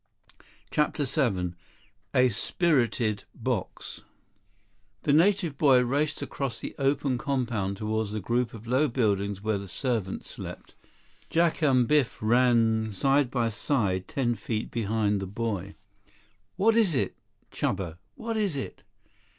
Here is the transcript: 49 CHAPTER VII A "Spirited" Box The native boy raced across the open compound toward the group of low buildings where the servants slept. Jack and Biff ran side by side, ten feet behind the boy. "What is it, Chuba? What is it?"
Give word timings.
49 0.71 0.71
CHAPTER 0.71 1.29
VII 1.31 1.53
A 2.15 2.29
"Spirited" 2.29 3.25
Box 3.35 4.01
The 5.03 5.13
native 5.13 5.59
boy 5.59 5.83
raced 5.83 6.23
across 6.23 6.57
the 6.59 6.73
open 6.79 7.19
compound 7.19 7.77
toward 7.77 8.07
the 8.07 8.19
group 8.19 8.55
of 8.55 8.65
low 8.65 8.87
buildings 8.87 9.43
where 9.43 9.59
the 9.59 9.67
servants 9.67 10.27
slept. 10.31 10.73
Jack 11.29 11.61
and 11.61 11.87
Biff 11.87 12.17
ran 12.19 12.91
side 12.93 13.29
by 13.29 13.49
side, 13.49 14.07
ten 14.07 14.33
feet 14.33 14.71
behind 14.71 15.19
the 15.21 15.27
boy. 15.27 15.75
"What 16.55 16.75
is 16.75 16.95
it, 16.95 17.15
Chuba? 17.51 17.99
What 18.15 18.37
is 18.37 18.55
it?" 18.55 18.81